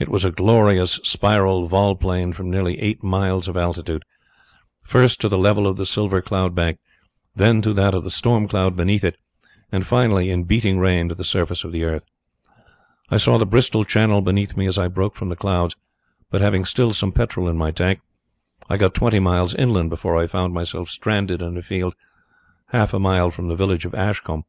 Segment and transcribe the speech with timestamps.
[0.00, 4.02] It was a glorious, spiral vol plane from nearly eight miles of altitude
[4.84, 6.80] first, to the level of the silver cloud bank,
[7.36, 9.16] then to that of the storm cloud beneath it,
[9.70, 12.04] and finally, in beating rain, to the surface of the earth.
[13.12, 15.76] I saw the Bristol Channel beneath me as I broke from the clouds,
[16.32, 18.00] but, having still some petrol in my tank,
[18.68, 21.94] I got twenty miles inland before I found myself stranded in a field
[22.70, 24.42] half a mile from the village of Ashcombe.